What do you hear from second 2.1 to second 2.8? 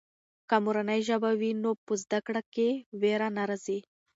کړه کې